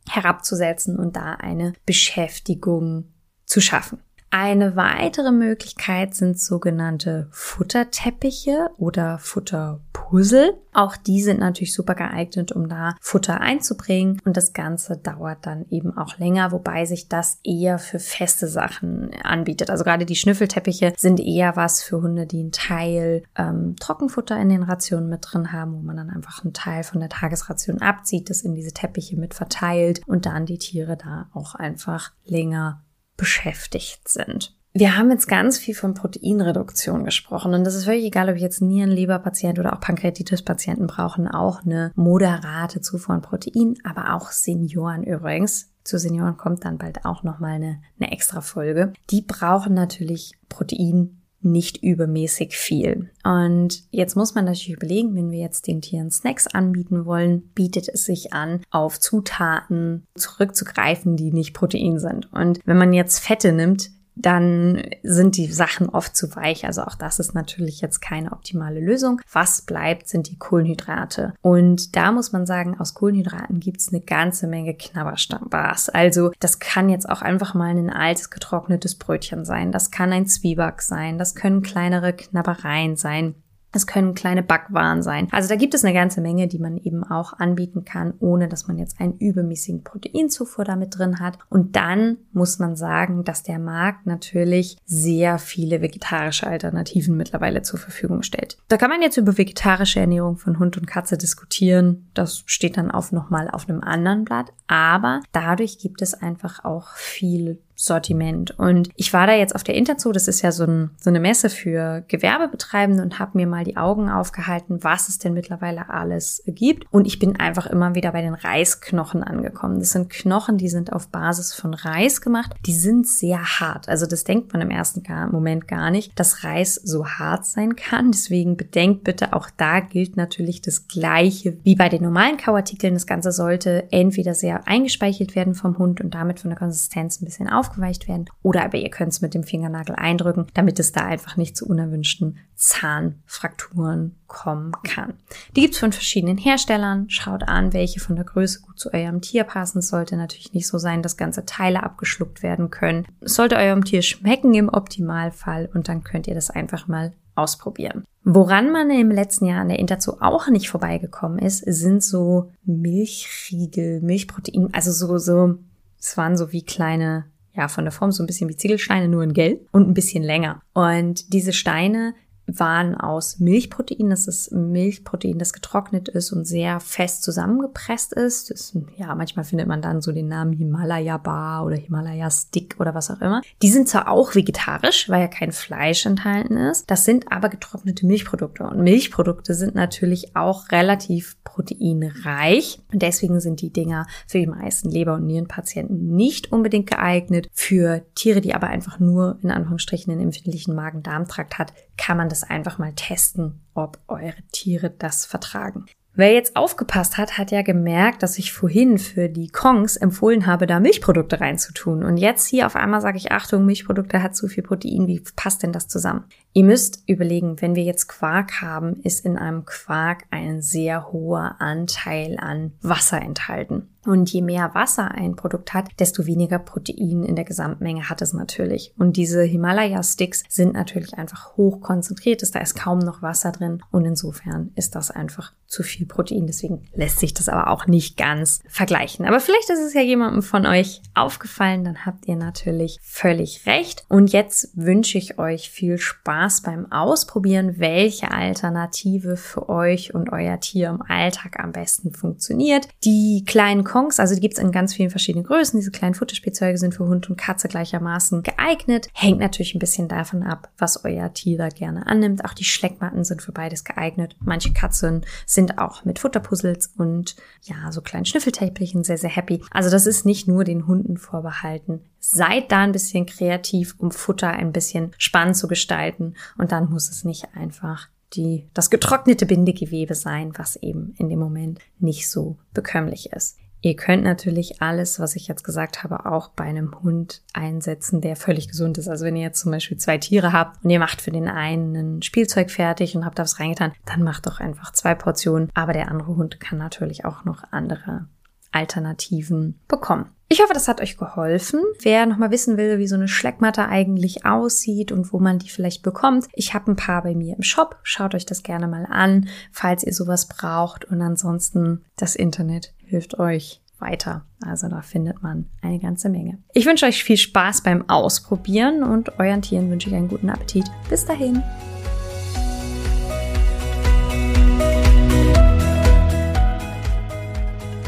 herabzusetzen 0.09 0.99
und 0.99 1.17
da 1.17 1.33
eine 1.35 1.73
Beschäftigung 1.87 3.13
zu 3.47 3.61
schaffen. 3.61 4.01
Eine 4.31 4.77
weitere 4.77 5.33
Möglichkeit 5.33 6.15
sind 6.15 6.39
sogenannte 6.39 7.29
Futterteppiche 7.31 8.69
oder 8.77 9.19
Futterpuzzle. 9.19 10.59
Auch 10.75 10.97
die 10.99 11.23
sind 11.23 11.41
natürlich 11.41 11.73
super 11.73 11.95
geeignet, 11.95 12.53
um 12.53 12.69
da 12.69 12.95
Futter 13.01 13.41
einzubringen 13.41 14.21
und 14.27 14.37
das 14.37 14.53
Ganze 14.53 14.99
dauert 14.99 15.47
dann 15.47 15.65
eben 15.71 15.97
auch 15.97 16.19
länger, 16.19 16.53
wobei 16.53 16.85
sich 16.85 17.09
das 17.09 17.41
eher 17.43 17.79
für 17.79 17.99
feste 17.99 18.49
Sachen 18.49 19.15
anbietet. 19.23 19.71
Also 19.71 19.83
gerade 19.83 20.05
die 20.05 20.15
Schnüffelteppiche 20.15 20.93
sind 20.99 21.21
eher 21.21 21.57
was 21.57 21.83
für 21.83 22.03
Hunde, 22.03 22.27
die 22.27 22.41
einen 22.41 22.53
Teil 22.53 23.23
ähm, 23.35 23.77
Trockenfutter 23.81 24.39
in 24.39 24.51
den 24.51 24.63
Rationen 24.63 25.09
mit 25.09 25.21
drin 25.23 25.53
haben, 25.53 25.73
wo 25.73 25.81
man 25.81 25.97
dann 25.97 26.11
einfach 26.11 26.45
einen 26.45 26.53
Teil 26.53 26.85
von 26.85 27.01
der 27.01 27.09
Tagesration 27.09 27.81
abzieht, 27.81 28.29
das 28.29 28.43
in 28.43 28.55
diese 28.55 28.73
Teppiche 28.73 29.17
mit 29.17 29.33
verteilt 29.33 30.03
und 30.07 30.27
dann 30.27 30.45
die 30.45 30.59
Tiere 30.59 30.99
da 30.99 31.31
auch 31.33 31.55
einfach 31.55 32.13
länger 32.27 32.83
beschäftigt 33.19 34.09
sind. 34.09 34.55
Wir 34.73 34.97
haben 34.97 35.11
jetzt 35.11 35.27
ganz 35.27 35.59
viel 35.59 35.75
von 35.75 35.95
Proteinreduktion 35.95 37.05
gesprochen 37.05 37.53
und 37.53 37.65
das 37.65 37.75
ist 37.75 37.85
völlig 37.85 38.05
egal, 38.05 38.29
ob 38.29 38.37
ich 38.37 38.43
jetzt 38.43 38.63
Nieren, 38.63 38.91
Leberpatient 38.91 39.59
oder 39.59 39.73
auch 39.73 39.81
Pankreatitis-Patienten 39.81 40.87
brauchen 40.87 41.27
auch 41.27 41.63
eine 41.65 41.91
moderate 41.97 42.81
Zufuhr 42.81 43.15
an 43.15 43.23
Protein, 43.23 43.75
aber 43.83 44.15
auch 44.15 44.31
Senioren 44.31 45.03
übrigens. 45.03 45.73
Zu 45.85 45.99
Senioren 45.99 46.37
kommt 46.37 46.65
dann 46.65 46.79
bald 46.79 47.05
auch 47.05 47.23
nochmal 47.23 47.53
eine, 47.53 47.81
eine 47.99 48.13
extra 48.13 48.41
Folge. 48.41 48.93
Die 49.11 49.23
brauchen 49.23 49.75
natürlich 49.75 50.35
Protein 50.49 51.18
nicht 51.41 51.83
übermäßig 51.83 52.57
viel. 52.57 53.11
Und 53.25 53.85
jetzt 53.91 54.17
muss 54.17 54.35
man 54.35 54.45
natürlich 54.45 54.77
überlegen, 54.77 55.15
wenn 55.15 55.31
wir 55.31 55.39
jetzt 55.39 55.67
den 55.67 55.81
Tieren 55.81 56.11
Snacks 56.11 56.47
anbieten 56.47 57.05
wollen, 57.05 57.43
bietet 57.55 57.89
es 57.89 58.05
sich 58.05 58.33
an, 58.33 58.63
auf 58.71 58.99
Zutaten 58.99 60.07
zurückzugreifen, 60.15 61.17
die 61.17 61.33
nicht 61.33 61.55
Protein 61.55 61.99
sind. 61.99 62.33
Und 62.33 62.61
wenn 62.65 62.79
man 62.79 62.93
jetzt 62.93 63.21
Fette 63.21 63.53
nimmt, 63.53 63.91
dann 64.21 64.83
sind 65.03 65.37
die 65.37 65.47
Sachen 65.47 65.89
oft 65.89 66.17
zu 66.17 66.35
weich. 66.35 66.67
Also 66.67 66.83
auch 66.83 66.95
das 66.95 67.19
ist 67.19 67.35
natürlich 67.35 67.81
jetzt 67.81 68.01
keine 68.01 68.33
optimale 68.33 68.81
Lösung. 68.81 69.21
Was 69.33 69.63
bleibt, 69.63 70.09
sind 70.09 70.29
die 70.29 70.39
Kohlenhydrate. 70.39 71.35
Und 71.41 71.97
da 71.97 72.13
muss 72.13 72.33
man 72.33 72.47
sagen, 72.47 72.79
aus 72.79 72.95
Kohlenhydraten 72.95 73.61
gibt 73.61 73.81
es 73.81 73.93
eine 73.93 74.01
ganze 74.01 74.47
Menge 74.47 74.75
Knabberstammbars. 74.75 75.89
Also 75.89 76.33
das 76.41 76.59
kann 76.59 76.89
jetzt 76.89 77.09
auch 77.09 77.23
einfach 77.23 77.55
mal 77.55 77.71
ein 77.71 77.91
altes 77.91 78.31
getrocknetes 78.31 78.97
Brötchen 78.97 79.45
sein. 79.45 79.73
Das 79.73 79.91
kann 79.91 80.13
ein 80.13 80.27
Zwieback 80.27 80.83
sein. 80.83 81.19
Das 81.19 81.35
können 81.35 81.63
kleinere 81.63 82.13
Knabbereien 82.13 82.97
sein. 82.97 83.35
Es 83.73 83.87
können 83.87 84.15
kleine 84.15 84.43
Backwaren 84.43 85.03
sein. 85.03 85.29
Also 85.31 85.49
da 85.49 85.57
gibt 85.57 85.75
es 85.75 85.85
eine 85.85 85.95
ganze 85.95 86.21
Menge, 86.21 86.49
die 86.49 86.59
man 86.59 86.79
eben 86.79 87.05
auch 87.05 87.35
anbieten 87.35 87.85
kann, 87.85 88.15
ohne 88.19 88.49
dass 88.49 88.67
man 88.67 88.79
jetzt 88.79 89.01
einen 89.01 89.19
übermäßigen 89.19 89.85
Proteinzufuhr 89.85 90.65
damit 90.65 90.99
drin 90.99 91.21
hat. 91.21 91.39
Und 91.51 91.77
dann 91.77 92.17
muss 92.33 92.59
man 92.59 92.77
sagen, 92.77 93.25
dass 93.25 93.43
der 93.43 93.59
Markt 93.59 94.07
natürlich 94.07 94.79
sehr 94.87 95.39
viele 95.39 95.83
vegetarische 95.83 96.47
Alternativen 96.47 97.17
mittlerweile 97.17 97.63
zur 97.63 97.79
Verfügung 97.79 98.23
stellt. 98.23 98.57
Da 98.69 98.79
kann 98.79 98.91
man 98.91 99.03
jetzt 99.03 99.19
über 99.19 99.37
vegetarische 99.37 100.01
Ernährung 100.01 100.37
von 100.37 100.59
Hund 100.59 100.79
und 100.79 100.87
Katze 100.87 101.19
diskutieren. 101.19 102.09
Das 102.15 102.43
steht 102.47 102.77
dann 102.77 102.91
auf 102.91 103.13
nochmal 103.13 103.51
auf 103.51 103.69
einem 103.69 103.83
anderen 103.83 104.25
Blatt. 104.25 104.53
Aber 104.67 105.21
dadurch 105.33 105.79
gibt 105.79 106.01
es 106.01 106.15
einfach 106.15 106.65
auch 106.65 106.95
viel 106.95 107.61
Sortiment. 107.79 108.59
Und 108.59 108.91
ich 108.97 109.13
war 109.13 109.29
da 109.29 109.35
jetzt 109.35 109.55
auf 109.55 109.63
der 109.63 109.77
Interzoo, 109.77 110.11
das 110.11 110.27
ist 110.27 110.43
ja 110.43 110.51
so, 110.51 110.65
ein, 110.65 110.91
so 111.01 111.11
eine 111.11 111.21
Messe 111.21 111.49
für 111.49 112.05
Gewerbebetreibende 112.09 113.03
und 113.03 113.21
habe 113.21 113.39
mir 113.39 113.47
mal 113.47 113.63
die 113.63 113.77
Augen 113.77 114.11
aufgehalten, 114.11 114.83
was 114.83 115.09
es 115.09 115.19
denn 115.19 115.33
mittlerweile 115.33 115.89
alles 115.89 116.43
gibt. 116.47 116.87
Und 116.91 117.07
ich 117.07 117.21
bin 117.21 117.39
einfach 117.39 117.67
immer 117.67 117.95
wieder 117.95 118.11
bei 118.11 118.21
den 118.21 118.35
Reisknochen 118.35 119.23
angekommen. 119.23 119.79
Das 119.79 119.91
sind 119.91 120.11
Knochen, 120.11 120.59
die 120.59 120.69
sind 120.69 120.93
auf 120.93 121.09
Basis 121.09 121.55
von 121.55 121.73
Reis 121.73 122.21
gemacht. 122.21 122.53
Die 122.67 122.75
sind 122.75 123.07
sehr 123.07 123.61
hart. 123.61 123.89
Also 123.89 124.07
das 124.07 124.25
denkt 124.25 124.53
man 124.53 124.61
im 124.61 124.71
ersten 124.71 125.05
Moment 125.31 125.69
gar 125.69 125.93
nicht, 125.93 126.19
dass 126.19 126.43
Reis 126.43 126.75
so 126.75 127.07
hart 127.07 127.47
sein 127.47 127.77
kann. 127.77 128.11
Deswegen 128.11 128.57
bedenkt 128.57 129.05
bitte, 129.05 129.33
auch 129.33 129.49
da 129.57 129.79
gilt 129.79 130.17
natürlich 130.17 130.63
das 130.63 130.89
Gleiche 130.89 131.57
wie 131.63 131.77
bei 131.77 131.89
den 131.89 132.03
normalen 132.03 132.39
Kauartikeln. 132.39 132.95
Das 132.95 133.07
Ganze 133.07 133.31
sollte 133.31 133.87
entweder 133.93 134.35
sehr 134.35 134.67
eingespeichelt 134.67 135.37
werden 135.37 135.55
vom 135.55 135.79
Hund 135.79 136.01
und 136.01 136.15
damit 136.15 136.41
von 136.41 136.51
der 136.51 136.59
Konsistenz 136.59 137.21
ein 137.21 137.25
bisschen 137.25 137.49
auf 137.49 137.68
aufgeweicht 137.69 138.09
werden. 138.09 138.27
Oder 138.43 138.65
aber 138.65 138.79
ihr 138.79 138.91
könnt 138.91 139.13
es 139.13 139.21
mit 139.21 139.35
dem 139.35 139.43
Fingernagel 139.43 139.95
eindrücken, 139.97 140.47
damit 140.55 140.79
es 140.79 140.93
da 140.93 141.05
einfach 141.05 141.37
nicht 141.37 141.57
zu 141.57 141.67
unerwünschten 141.67 142.39
Zahnfrakturen 142.55 144.17
kommen 144.27 144.73
kann. 144.85 145.15
Die 145.55 145.63
gibt 145.63 145.75
es 145.75 145.81
von 145.81 145.93
verschiedenen 145.93 146.39
Herstellern. 146.39 147.09
Schaut 147.09 147.45
an, 147.45 147.73
welche 147.73 148.01
von 148.01 148.17
der 148.17 148.25
Größe 148.25 148.61
gut 148.61 148.79
zu 148.79 148.93
eurem 148.93 149.21
Tier 149.21 149.45
passen. 149.45 149.79
Es 149.79 149.89
sollte 149.89 150.17
natürlich 150.17 150.53
nicht 150.53 150.67
so 150.67 150.79
sein, 150.79 151.03
dass 151.03 151.17
ganze 151.17 151.45
Teile 151.47 151.83
abgeschluckt 151.83 152.43
werden 152.43 152.71
können. 152.71 153.07
Es 153.21 153.35
sollte 153.35 153.57
eurem 153.57 153.85
Tier 153.85 154.03
schmecken 154.03 154.55
im 154.55 154.69
Optimalfall 154.69 155.69
und 155.73 155.89
dann 155.89 156.05
könnt 156.05 156.27
ihr 156.27 156.35
das 156.35 156.51
einfach 156.51 156.89
mal 156.89 157.13
ausprobieren. 157.35 158.05
Woran 158.25 158.71
man 158.71 158.91
im 158.91 159.11
letzten 159.11 159.47
Jahr 159.47 159.61
an 159.61 159.69
der 159.69 159.79
Interzoo 159.79 160.17
auch 160.21 160.49
nicht 160.49 160.69
vorbeigekommen 160.69 161.39
ist, 161.39 161.59
sind 161.61 162.03
so 162.03 162.51
Milchriegel, 162.65 164.03
Milchprotein, 164.03 164.69
also 164.73 164.93
so, 164.93 165.17
so, 165.17 165.55
es 165.99 166.17
waren 166.17 166.37
so 166.37 166.53
wie 166.53 166.63
kleine 166.63 167.25
ja, 167.59 167.67
von 167.67 167.85
der 167.85 167.93
Form 167.93 168.13
so 168.13 168.23
ein 168.23 168.27
bisschen 168.27 168.49
wie 168.49 168.57
Ziegelsteine, 168.57 169.09
nur 169.09 169.25
in 169.25 169.33
Gelb 169.33 169.67
und 169.73 169.89
ein 169.89 169.95
bisschen 169.95 170.23
länger. 170.23 170.63
Und 170.75 171.33
diese 171.35 171.53
Steine 171.53 172.15
waren 172.49 172.95
aus 172.95 173.39
Milchprotein. 173.39 174.11
Das 174.11 174.27
ist 174.27 174.53
Milchprotein, 174.53 175.39
das 175.39 175.53
getrocknet 175.53 176.09
ist 176.09 176.33
und 176.33 176.47
sehr 176.47 176.81
fest 176.81 177.23
zusammengepresst 177.23 178.13
ist. 178.13 178.51
Das, 178.51 178.77
ja, 178.97 179.15
manchmal 179.15 179.45
findet 179.45 179.69
man 179.69 179.83
dann 179.83 180.01
so 180.01 180.13
den 180.13 180.29
Namen 180.29 180.53
Himalaya 180.53 181.19
Bar 181.19 181.65
oder 181.65 181.77
Himalaya 181.77 182.31
Stick 182.31 182.77
oder 182.79 182.95
was 182.95 183.11
auch 183.11 183.21
immer. 183.21 183.43
Die 183.63 183.71
sind 183.71 183.89
zwar 183.89 184.09
auch 184.09 184.35
vegetarisch, 184.35 185.09
weil 185.09 185.21
ja 185.21 185.29
kein 185.29 185.53
Fleisch 185.53 186.07
enthalten 186.07 186.57
ist. 186.57 186.91
Das 186.91 187.05
sind 187.05 187.31
aber 187.31 187.49
getrocknete 187.49 188.07
Milchprodukte. 188.07 188.65
Und 188.65 188.83
Milchprodukte 188.83 189.55
sind 189.55 189.75
natürlich 189.75 190.37
auch 190.37 190.71
relativ 190.71 191.37
proteinreich. 191.45 192.81
Und 192.93 193.03
deswegen 193.03 193.41
sind 193.41 193.61
die 193.61 193.73
Dinger 193.73 194.07
für 194.27 194.39
die 194.39 194.47
meisten 194.47 194.91
Leber- 194.91 195.15
und 195.15 195.27
Nierenpatienten 195.27 196.15
nicht 196.15 196.53
unbedingt 196.53 196.89
geeignet. 196.89 197.49
Für 197.53 198.03
Tiere, 198.15 198.41
die 198.41 198.55
aber 198.55 198.69
einfach 198.69 198.99
nur 198.99 199.39
in 199.43 199.51
Anführungsstrichen 199.51 200.13
einen 200.13 200.23
empfindlichen 200.23 200.75
Magen-Darm-Trakt 200.75 201.59
hat, 201.59 201.73
kann 201.97 202.17
man 202.17 202.29
das 202.29 202.38
einfach 202.45 202.79
mal 202.79 202.93
testen, 202.95 203.61
ob 203.75 203.99
eure 204.09 204.43
Tiere 204.53 204.91
das 204.91 205.25
vertragen. 205.27 205.87
Wer 206.19 206.33
jetzt 206.33 206.57
aufgepasst 206.57 207.17
hat, 207.17 207.39
hat 207.39 207.53
ja 207.53 207.63
gemerkt, 207.63 208.25
dass 208.25 208.39
ich 208.39 208.53
vorhin 208.53 208.99
für 208.99 209.29
die 209.29 209.51
Kongs 209.51 209.97
empfohlen 209.97 210.47
habe, 210.47 210.67
da 210.67 210.81
Milchprodukte 210.81 211.41
reinzutun. 211.41 212.03
Und 212.03 212.17
jetzt 212.17 212.49
hier 212.49 212.67
auf 212.67 212.75
einmal 212.75 213.01
sage 213.01 213.19
ich, 213.19 213.31
Achtung, 213.31 213.65
Milchprodukte 213.65 214.21
hat 214.21 214.35
zu 214.35 214.49
viel 214.49 214.65
Protein. 214.65 215.07
Wie 215.07 215.23
passt 215.37 215.63
denn 215.63 215.71
das 215.71 215.87
zusammen? 215.87 216.25
Ihr 216.59 216.65
müsst 216.65 217.05
überlegen, 217.07 217.61
wenn 217.61 217.77
wir 217.77 217.85
jetzt 217.85 218.09
Quark 218.09 218.61
haben, 218.61 219.01
ist 219.05 219.25
in 219.25 219.39
einem 219.39 219.65
Quark 219.65 220.25
ein 220.33 220.61
sehr 220.61 221.13
hoher 221.13 221.55
Anteil 221.61 222.37
an 222.37 222.73
Wasser 222.83 223.23
enthalten. 223.23 223.91
Und 224.09 224.33
je 224.33 224.41
mehr 224.41 224.75
Wasser 224.75 225.11
ein 225.11 225.37
Produkt 225.37 225.75
hat, 225.75 225.89
desto 225.99 226.25
weniger 226.25 226.59
Protein 226.59 227.25
in 227.25 227.37
der 227.37 227.45
Gesamtmenge 227.45 228.09
hat 228.09 228.23
es 228.23 228.33
natürlich. 228.33 228.95
Und 228.97 229.19
diese 229.19 229.43
Himalaya-Sticks 229.43 230.45
sind 230.49 230.73
natürlich 230.73 231.15
einfach 231.19 231.59
hoch 231.59 231.83
konzentriert. 231.83 232.43
Da 232.55 232.61
ist 232.61 232.75
kaum 232.75 233.01
noch 233.01 233.21
Wasser 233.21 233.53
drin. 233.53 233.83
Und 233.91 234.07
insofern 234.07 234.73
ist 234.77 234.95
das 234.95 235.11
einfach 235.11 235.53
zu 235.67 235.83
viel 235.83 236.07
Protein. 236.07 236.47
Deswegen 236.47 236.89
lässt 236.95 237.19
sich 237.19 237.35
das 237.35 237.51
aber 237.51 237.69
auch 237.69 237.87
nicht 237.87 238.17
ganz 238.17 238.61
vergleichen. 238.67 239.27
Aber 239.27 239.41
vielleicht 239.41 239.69
ist 239.69 239.85
es 239.85 239.93
ja 239.93 240.01
jemandem 240.01 240.43
von 240.43 240.65
euch 240.65 241.03
aufgefallen. 241.15 241.85
Dann 241.85 242.07
habt 242.07 242.27
ihr 242.27 242.37
natürlich 242.37 242.99
völlig 243.03 243.67
recht. 243.67 244.07
Und 244.09 244.33
jetzt 244.33 244.71
wünsche 244.75 245.19
ich 245.19 245.39
euch 245.39 245.69
viel 245.69 245.99
Spaß 245.99 246.48
beim 246.63 246.91
Ausprobieren, 246.91 247.79
welche 247.79 248.31
Alternative 248.31 249.37
für 249.37 249.69
euch 249.69 250.15
und 250.15 250.33
euer 250.33 250.59
Tier 250.61 250.89
im 250.89 251.03
Alltag 251.03 251.59
am 251.59 251.73
besten 251.73 252.13
funktioniert. 252.13 252.89
Die 253.05 253.45
kleinen 253.47 253.85
Kongs, 253.85 254.19
also 254.19 254.35
die 254.35 254.41
gibt 254.41 254.55
es 254.55 254.61
in 254.61 254.73
ganz 254.73 254.95
vielen 254.95 255.11
verschiedenen 255.11 255.45
Größen. 255.45 255.79
Diese 255.79 255.91
kleinen 255.91 256.15
Futterspielzeuge 256.15 256.79
sind 256.79 256.95
für 256.95 257.07
Hund 257.07 257.29
und 257.31 257.37
Katze 257.37 257.69
gleichermaßen 257.69 258.43
geeignet. 258.43 259.09
Hängt 259.13 259.39
natürlich 259.39 259.75
ein 259.75 259.81
bisschen 259.81 260.09
davon 260.09 260.43
ab, 260.43 260.71
was 260.79 261.05
euer 261.05 261.33
Tier 261.33 261.59
da 261.59 261.69
gerne 261.69 262.07
annimmt. 262.07 262.45
Auch 262.45 262.55
die 262.55 262.65
Schleckmatten 262.65 263.25
sind 263.25 263.43
für 263.43 263.53
beides 263.53 263.85
geeignet. 263.85 264.37
Manche 264.41 264.73
Katzen 264.73 265.25
sind 265.47 265.79
auch 265.79 266.05
mit 266.05 266.19
Futterpuzzles 266.19 266.93
und 266.97 267.37
ja, 267.63 267.93
so 267.93 268.01
kleinen 268.01 268.25
Schnüffelteppichen 268.25 269.05
sehr, 269.05 269.19
sehr 269.19 269.31
happy. 269.31 269.63
Also 269.71 269.91
das 269.91 270.07
ist 270.07 270.25
nicht 270.25 270.49
nur 270.49 270.65
den 270.65 270.87
Hunden 270.87 271.17
vorbehalten. 271.17 272.01
Seid 272.21 272.73
da 272.73 272.83
ein 272.83 272.93
bisschen 272.93 273.27
kreativ, 273.27 273.95
um 273.99 274.11
Futter 274.11 274.51
ein 274.51 274.73
bisschen 274.73 275.13
spannend 275.19 275.57
zu 275.57 275.69
gestalten. 275.69 276.35
Und 276.57 276.73
dann 276.73 276.91
muss 276.91 277.09
es 277.09 277.25
nicht 277.25 277.55
einfach 277.55 278.09
die, 278.35 278.69
das 278.75 278.91
getrocknete 278.91 279.47
Bindegewebe 279.47 280.15
sein, 280.15 280.53
was 280.57 280.77
eben 280.77 281.15
in 281.19 281.29
dem 281.29 281.39
Moment 281.39 281.79
nicht 281.99 282.29
so 282.29 282.59
bekömmlich 282.75 283.33
ist. 283.33 283.57
Ihr 283.81 283.95
könnt 283.95 284.25
natürlich 284.25 284.83
alles, 284.83 285.21
was 285.21 285.37
ich 285.37 285.47
jetzt 285.47 285.63
gesagt 285.63 286.03
habe, 286.03 286.27
auch 286.27 286.49
bei 286.49 286.65
einem 286.65 287.01
Hund 287.01 287.43
einsetzen, 287.53 288.21
der 288.21 288.35
völlig 288.35 288.69
gesund 288.69 288.99
ist. 288.99 289.07
Also 289.07 289.25
wenn 289.25 289.37
ihr 289.37 289.43
jetzt 289.43 289.61
zum 289.61 289.71
Beispiel 289.71 289.97
zwei 289.99 290.19
Tiere 290.19 290.53
habt 290.53 290.83
und 290.83 290.91
ihr 290.91 290.99
macht 290.99 291.23
für 291.23 291.31
den 291.31 291.47
einen 291.47 291.95
ein 292.17 292.23
Spielzeug 292.23 292.73
fertig 292.73 293.15
und 293.17 293.25
habt 293.25 293.39
da 293.39 293.45
was 293.45 293.61
reingetan, 293.61 293.93
dann 294.05 294.25
macht 294.25 294.47
doch 294.47 294.59
einfach 294.59 294.93
zwei 294.93 295.15
Portionen. 295.15 295.71
Aber 295.75 295.93
der 295.93 296.11
andere 296.11 296.35
Hund 296.35 296.59
kann 296.59 296.79
natürlich 296.79 297.25
auch 297.25 297.45
noch 297.45 297.63
andere 297.71 298.27
Alternativen 298.73 299.81
bekommen. 299.89 300.31
Ich 300.51 300.63
hoffe, 300.63 300.73
das 300.73 300.89
hat 300.89 301.03
euch 301.03 301.19
geholfen. 301.19 301.83
Wer 302.01 302.25
nochmal 302.25 302.51
wissen 302.51 302.79
will, 302.79 302.99
wie 302.99 303.07
so 303.07 303.17
eine 303.17 303.29
Schleckmatte 303.29 303.87
eigentlich 303.87 304.47
aussieht 304.47 305.13
und 305.13 305.31
wo 305.33 305.39
man 305.39 305.59
die 305.59 305.69
vielleicht 305.69 306.03
bekommt, 306.03 306.47
ich 306.55 306.73
habe 306.73 306.91
ein 306.91 306.97
paar 306.97 307.23
bei 307.23 307.35
mir 307.35 307.55
im 307.55 307.63
Shop. 307.63 307.99
Schaut 308.03 308.35
euch 308.35 308.47
das 308.47 308.63
gerne 308.63 308.89
mal 308.89 309.07
an, 309.11 309.49
falls 309.73 310.05
ihr 310.05 310.15
sowas 310.15 310.49
braucht. 310.49 311.05
Und 311.05 311.21
ansonsten, 311.21 312.05
das 312.17 312.35
Internet 312.35 312.95
hilft 313.05 313.39
euch 313.39 313.83
weiter. 313.99 314.47
Also 314.65 314.89
da 314.89 315.03
findet 315.03 315.43
man 315.43 315.67
eine 315.83 315.99
ganze 315.99 316.31
Menge. 316.31 316.59
Ich 316.73 316.87
wünsche 316.87 317.05
euch 317.05 317.23
viel 317.25 317.37
Spaß 317.37 317.83
beim 317.83 318.09
Ausprobieren 318.09 319.03
und 319.03 319.39
euren 319.39 319.61
Tieren 319.61 319.91
wünsche 319.91 320.09
ich 320.09 320.15
einen 320.15 320.29
guten 320.29 320.49
Appetit. 320.49 320.91
Bis 321.11 321.27
dahin. 321.27 321.63